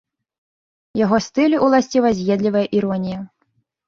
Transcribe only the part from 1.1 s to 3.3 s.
стылю ўласціва з'едлівая іронія.